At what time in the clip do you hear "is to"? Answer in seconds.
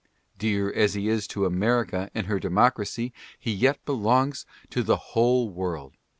1.09-1.45